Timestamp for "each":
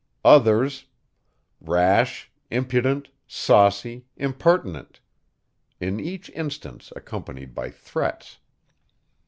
5.99-6.31